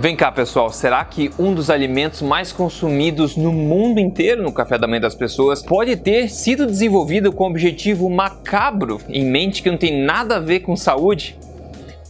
[0.00, 4.78] Vem cá, pessoal, será que um dos alimentos mais consumidos no mundo inteiro no café
[4.78, 9.76] da manhã das pessoas pode ter sido desenvolvido com objetivo macabro em mente que não
[9.76, 11.36] tem nada a ver com saúde?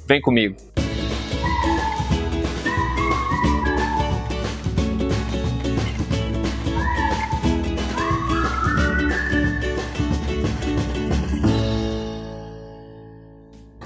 [0.07, 0.68] Vem comigo.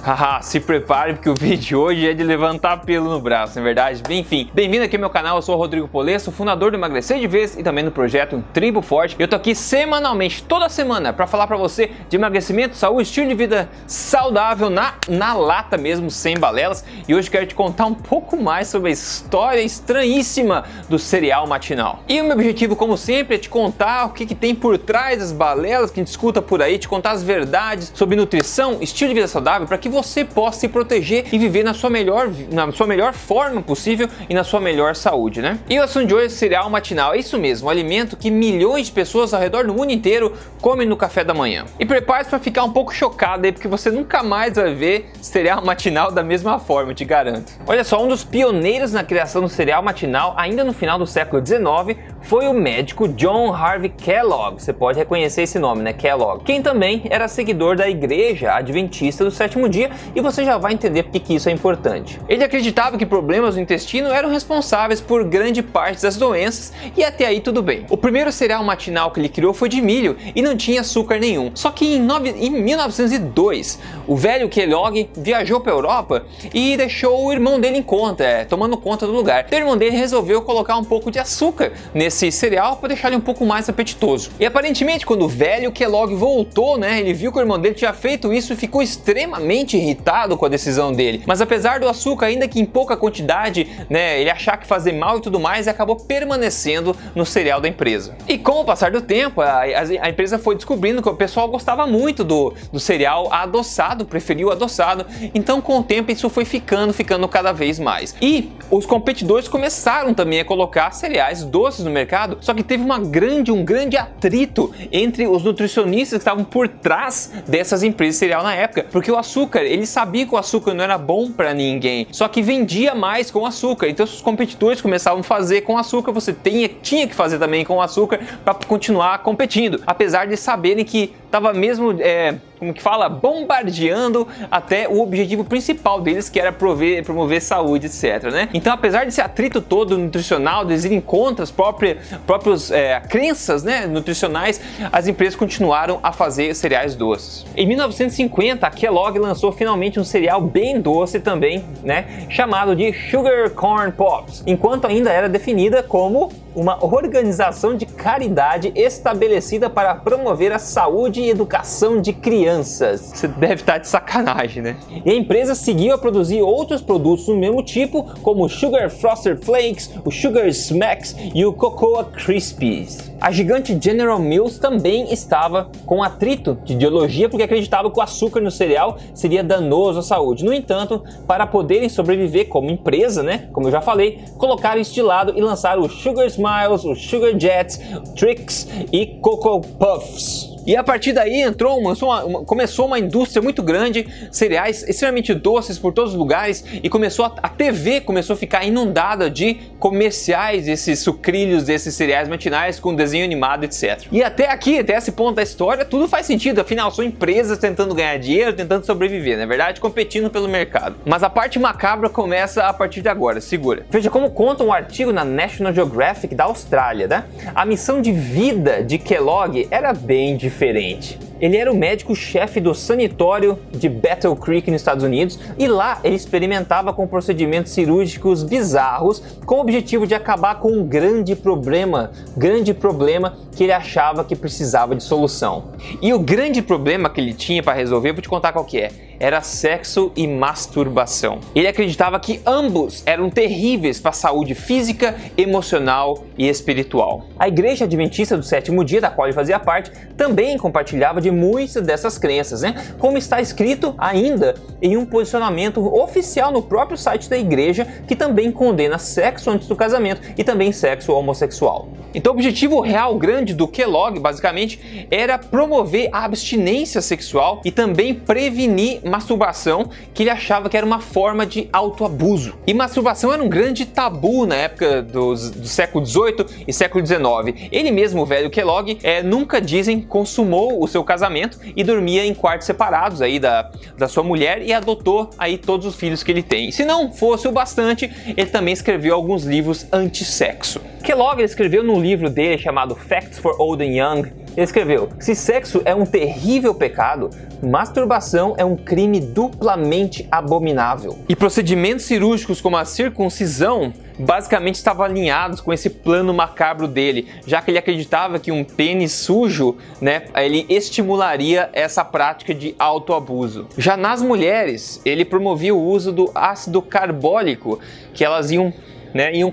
[0.05, 3.63] Haha, se prepare porque o vídeo de hoje é de levantar pelo no braço, não
[3.63, 4.03] é verdade?
[4.11, 7.29] Enfim, bem-vindo aqui ao meu canal, eu sou o Rodrigo Polesso, fundador do Emagrecer de
[7.29, 9.15] Vez e também do projeto Tribo Forte.
[9.17, 13.35] Eu tô aqui semanalmente, toda semana, para falar para você de emagrecimento, saúde, estilo de
[13.37, 16.85] vida saudável na, na lata mesmo, sem balelas.
[17.07, 22.01] E hoje quero te contar um pouco mais sobre a história estranhíssima do cereal matinal.
[22.09, 25.21] E o meu objetivo, como sempre, é te contar o que, que tem por trás
[25.21, 29.11] das balelas que a gente escuta por aí, te contar as verdades sobre nutrição, estilo
[29.11, 32.73] de vida saudável, para que você possa se proteger e viver na sua melhor, na
[32.73, 35.59] sua melhor forma possível e na sua melhor saúde, né?
[35.69, 38.87] E o assunto de hoje é cereal matinal, é isso mesmo, um alimento que milhões
[38.87, 41.67] de pessoas ao redor do mundo inteiro comem no café da manhã.
[41.79, 45.63] E prepare-se para ficar um pouco chocado aí, porque você nunca mais vai ver cereal
[45.65, 47.53] matinal da mesma forma, te garanto.
[47.67, 51.45] Olha só, um dos pioneiros na criação do cereal matinal, ainda no final do século
[51.45, 54.63] XIX, foi o médico John Harvey Kellogg.
[54.63, 55.93] Você pode reconhecer esse nome, né?
[55.93, 56.45] Kellogg.
[56.45, 61.05] Quem também era seguidor da igreja adventista do sétimo dia e você já vai entender
[61.05, 62.21] porque que isso é importante.
[62.29, 67.27] Ele acreditava que problemas no intestino eram responsáveis por grande parte das doenças e até
[67.27, 67.87] aí tudo bem.
[67.89, 71.51] O primeiro cereal matinal que ele criou foi de milho e não tinha açúcar nenhum.
[71.55, 77.33] Só que em, nove, em 1902, o velho Kellogg viajou para Europa e deixou o
[77.33, 79.47] irmão dele em conta, é, tomando conta do lugar.
[79.51, 83.21] O irmão dele resolveu colocar um pouco de açúcar nesse cereal para deixar ele um
[83.21, 84.31] pouco mais apetitoso.
[84.39, 87.93] E aparentemente, quando o velho Kellogg voltou, né, ele viu que o irmão dele tinha
[87.93, 91.23] feito isso e ficou extremamente irritado com a decisão dele.
[91.27, 95.19] Mas apesar do açúcar, ainda que em pouca quantidade, né, ele achar que fazer mal
[95.19, 98.17] e tudo mais, acabou permanecendo no cereal da empresa.
[98.29, 101.49] E com o passar do tempo, a, a, a empresa foi descobrindo que o pessoal
[101.49, 105.07] gostava muito do, do cereal adoçado, preferiu adoçado.
[105.35, 108.15] Então, com o tempo, isso foi ficando, ficando cada vez mais.
[108.21, 112.02] E os competidores começaram também a colocar cereais doces no mercado,
[112.41, 117.33] só que teve uma grande, um grande atrito entre os nutricionistas que estavam por trás
[117.47, 120.85] dessas empresas de cereal na época, porque o açúcar ele sabia que o açúcar não
[120.85, 123.89] era bom para ninguém, só que vendia mais com açúcar.
[123.89, 127.81] Então, os competidores começavam a fazer com açúcar, você tinha, tinha que fazer também com
[127.81, 134.29] açúcar para continuar competindo, apesar de saberem que estava mesmo, é, como que fala, bombardeando
[134.51, 138.31] até o objetivo principal deles, que era prover, promover saúde, etc.
[138.31, 138.51] Né?
[138.53, 143.87] Então, apesar desse atrito todo nutricional, de irem contra as próprias, próprias é, crenças né,
[143.87, 144.61] nutricionais,
[144.93, 147.47] as empresas continuaram a fazer cereais doces.
[147.57, 153.49] Em 1950, a Kellogg lançou finalmente um cereal bem doce também, né, chamado de Sugar
[153.51, 160.59] Corn Pops, enquanto ainda era definida como uma organização de caridade estabelecida para promover a
[160.59, 163.13] saúde e educação de crianças.
[163.15, 164.77] Você deve estar de sacanagem, né?
[165.05, 169.45] E a empresa seguiu a produzir outros produtos do mesmo tipo, como o Sugar Frosted
[169.45, 173.13] Flakes, o Sugar Smacks e o Cocoa Krispies.
[173.23, 178.41] A gigante General Mills também estava com atrito de ideologia porque acreditava que o açúcar
[178.41, 180.45] no cereal seria danoso à saúde.
[180.45, 185.03] No entanto, para poderem sobreviver como empresa, né, como eu já falei, colocaram isso de
[185.03, 187.79] lado e lançaram o Sugar Smiles, o Sugar Jets,
[188.17, 190.52] Tricks e Cocoa Puffs.
[190.67, 195.79] E a partir daí entrou uma, uma, começou uma indústria muito grande, cereais extremamente doces
[195.79, 200.67] por todos os lugares e começou a, a TV começou a ficar inundada de comerciais
[200.67, 204.07] desses sucrilhos, desses cereais matinais com desenho animado, etc.
[204.13, 207.95] E até aqui, até esse ponto da história, tudo faz sentido, afinal são empresas tentando
[207.95, 210.97] ganhar dinheiro, tentando sobreviver, na verdade, competindo pelo mercado.
[211.05, 213.85] Mas a parte macabra começa a partir de agora, segura.
[213.91, 217.25] Veja como conta um artigo na National Geographic da Austrália, né?
[217.55, 221.19] A missão de vida de Kellogg era bem diferente diferente.
[221.41, 226.15] Ele era o médico-chefe do sanitório de Battle Creek nos Estados Unidos e lá ele
[226.15, 232.73] experimentava com procedimentos cirúrgicos bizarros com o objetivo de acabar com um grande problema, grande
[232.73, 235.65] problema que ele achava que precisava de solução.
[236.01, 238.91] E o grande problema que ele tinha para resolver, vou te contar qual que é
[239.23, 241.39] era sexo e masturbação.
[241.55, 247.27] Ele acreditava que ambos eram terríveis para a saúde física, emocional e espiritual.
[247.39, 251.87] A Igreja Adventista do Sétimo Dia, da qual ele fazia parte, também compartilhava de muitas
[251.87, 252.75] dessas crenças, né?
[252.99, 258.51] Como está escrito ainda em um posicionamento oficial no próprio site da igreja que também
[258.51, 261.89] condena sexo antes do casamento e também sexo homossexual.
[262.15, 268.15] Então, o objetivo real grande do Kellogg, basicamente, era promover a abstinência sexual e também
[268.15, 272.55] prevenir masturbação, que ele achava que era uma forma de autoabuso.
[272.67, 277.69] E masturbação era um grande tabu na época do, do século XVIII e século XIX.
[277.71, 282.33] Ele mesmo, o velho Kellogg, é, nunca dizem consumou o seu casamento e dormia em
[282.33, 286.43] quartos separados aí da, da sua mulher e adotou aí todos os filhos que ele
[286.43, 286.73] tem.
[286.73, 290.81] Se não fosse o bastante, ele também escreveu alguns livros anti-sexo.
[291.05, 295.95] Kellogg escreveu num livro dele chamado Facts for Old and Young, escreveu: Se sexo é
[295.95, 297.31] um terrível pecado,
[297.63, 301.19] masturbação é um crime duplamente abominável.
[301.29, 307.61] E procedimentos cirúrgicos como a circuncisão basicamente estavam alinhados com esse plano macabro dele, já
[307.63, 313.67] que ele acreditava que um pênis sujo, né, ele estimularia essa prática de autoabuso.
[313.77, 317.81] Já nas mulheres, ele promovia o uso do ácido carbólico,
[318.13, 318.73] que elas iam
[319.15, 319.51] né, um,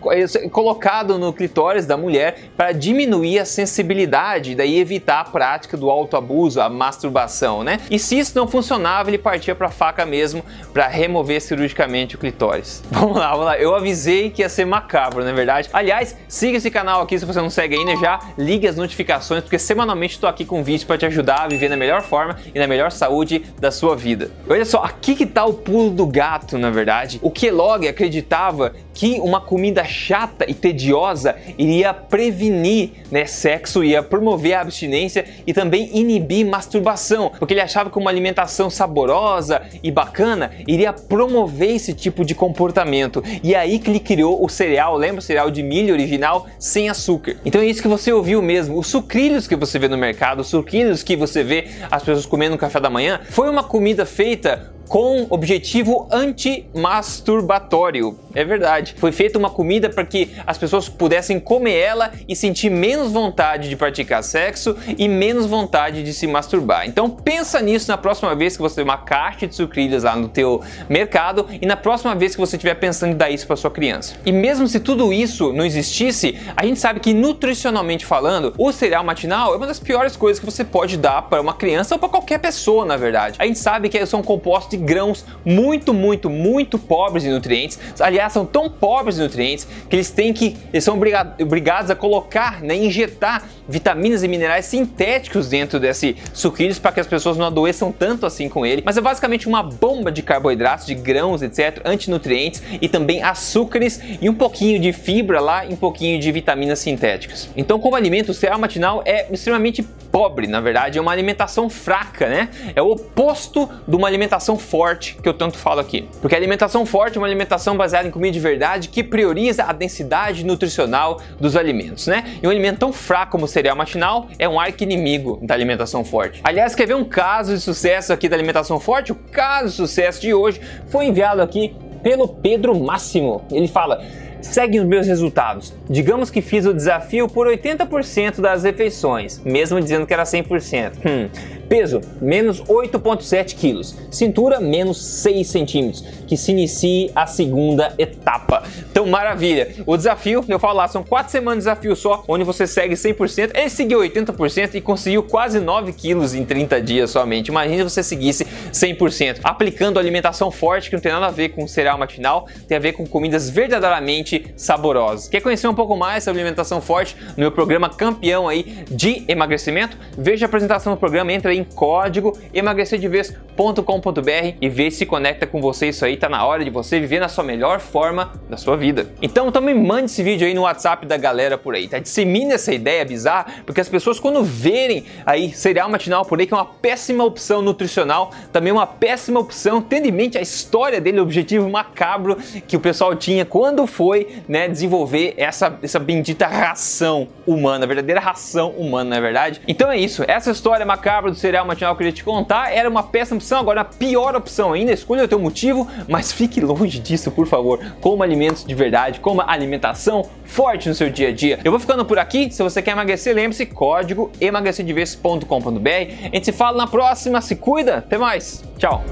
[0.49, 6.61] colocado no clitóris da mulher para diminuir a sensibilidade, daí evitar a prática do autoabuso,
[6.61, 7.79] a masturbação, né?
[7.89, 12.83] E se isso não funcionava, ele partia para faca mesmo para remover cirurgicamente o clitóris.
[12.91, 13.57] Vamos lá, vamos lá.
[13.57, 15.69] Eu avisei que ia ser macabro, não é verdade?
[15.71, 19.57] Aliás, siga esse canal aqui se você não segue ainda, já ligue as notificações, porque
[19.57, 22.67] semanalmente estou aqui com vídeos para te ajudar a viver na melhor forma e na
[22.67, 24.31] melhor saúde da sua vida.
[24.49, 27.19] Olha só, aqui que tá o pulo do gato, na verdade.
[27.21, 34.53] O Kellogg acreditava que uma comida chata e tediosa iria prevenir né, sexo, ia promover
[34.53, 40.51] a abstinência e também inibir masturbação, porque ele achava que uma alimentação saborosa e bacana
[40.67, 43.23] iria promover esse tipo de comportamento.
[43.41, 47.37] E aí que ele criou o cereal, lembra o cereal de milho original sem açúcar.
[47.43, 48.77] Então é isso que você ouviu mesmo.
[48.77, 52.51] Os sucrilhos que você vê no mercado, os sucrilhos que você vê as pessoas comendo
[52.51, 58.17] no café da manhã, foi uma comida feita com objetivo anti-masturbatório.
[58.33, 58.95] É verdade.
[58.97, 63.69] Foi feita uma comida para que as pessoas pudessem comer ela e sentir menos vontade
[63.69, 66.87] de praticar sexo e menos vontade de se masturbar.
[66.87, 70.29] Então pensa nisso na próxima vez que você ter uma caixa de sucrilhos lá no
[70.29, 73.69] teu mercado e na próxima vez que você estiver pensando em dar isso para sua
[73.69, 74.15] criança.
[74.25, 79.03] E mesmo se tudo isso não existisse, a gente sabe que nutricionalmente falando, o cereal
[79.03, 82.09] matinal é uma das piores coisas que você pode dar para uma criança ou para
[82.09, 83.35] qualquer pessoa, na verdade.
[83.37, 87.79] A gente sabe que são compostos de grãos muito, muito, muito pobres em nutrientes.
[87.99, 90.95] Aliás, são tão pobres em nutrientes que eles têm que, eles são
[91.39, 97.07] obrigados a colocar, né, injetar vitaminas e minerais sintéticos dentro desse sucrilhos para que as
[97.07, 98.81] pessoas não adoeçam tanto assim com ele.
[98.83, 104.29] Mas é basicamente uma bomba de carboidratos, de grãos, etc, antinutrientes e também açúcares e
[104.29, 107.49] um pouquinho de fibra lá e um pouquinho de vitaminas sintéticas.
[107.55, 112.27] Então, como alimento, o cereal matinal é extremamente pobre, na verdade, é uma alimentação fraca,
[112.27, 112.49] né?
[112.75, 116.07] É o oposto de uma alimentação forte que eu tanto falo aqui.
[116.21, 119.73] Porque a alimentação forte é uma alimentação baseada em comida de verdade que prioriza a
[119.73, 122.37] densidade nutricional dos alimentos, né?
[122.41, 126.03] E um alimento tão fraco como o cereal matinal é um arco inimigo da alimentação
[126.03, 126.41] forte.
[126.43, 129.11] Aliás, quer ver um caso de sucesso aqui da alimentação forte?
[129.11, 133.41] O caso de sucesso de hoje foi enviado aqui pelo Pedro Máximo.
[133.51, 134.03] Ele fala:
[134.41, 135.73] segue os meus resultados.
[135.89, 140.93] Digamos que fiz o desafio por 80% das refeições, mesmo dizendo que era 100%.
[141.05, 141.29] Hum.
[141.69, 143.95] Peso, menos 8,7 quilos.
[144.09, 146.03] Cintura, menos 6 centímetros.
[146.27, 148.63] Que se inicie a segunda etapa.
[148.91, 149.75] Então, maravilha.
[149.85, 153.51] O desafio, eu falo lá, são 4 semanas de desafio só, onde você segue 100%.
[153.53, 157.49] Ele seguiu 80% e conseguiu quase 9 quilos em 30 dias somente.
[157.49, 159.41] Imagina se você seguisse 100%.
[159.43, 162.93] Aplicando alimentação forte, que não tem nada a ver com cereal matinal, tem a ver
[162.93, 165.27] com comidas verdadeiramente saborosas.
[165.27, 169.95] Quer conhecer um pouco mais sobre alimentação forte no meu programa campeão aí de emagrecimento?
[170.17, 175.61] Veja a apresentação do programa, entra aí em código emagrecerdevez.com.br e vê se conecta com
[175.61, 178.77] você isso aí, tá na hora de você viver na sua melhor forma da sua
[178.77, 179.07] vida.
[179.21, 181.99] Então também mande esse vídeo aí no WhatsApp da galera por aí, tá?
[181.99, 186.53] Dissemine essa ideia bizarra, porque as pessoas quando verem aí cereal matinal por aí, que
[186.53, 191.19] é uma péssima opção nutricional, também uma péssima opção, tendo em mente a história dele,
[191.19, 192.37] o objetivo macabro
[192.67, 198.71] que o pessoal tinha quando foi, né, desenvolver essa, essa bendita ração humana, verdadeira ração
[198.71, 199.61] humana, não é verdade?
[199.67, 202.71] Então é isso, essa história macabra do cereal cereal matinal que eu queria te contar
[202.71, 206.61] era uma péssima opção, agora a pior opção ainda, escolha o teu motivo, mas fique
[206.61, 207.79] longe disso, por favor.
[207.99, 211.59] Coma alimentos de verdade, coma alimentação forte no seu dia a dia.
[211.63, 215.89] Eu vou ficando por aqui, se você quer emagrecer, lembre-se, código emagrecerdevez.com.br.
[215.89, 219.03] A gente se fala na próxima, se cuida, até mais, tchau!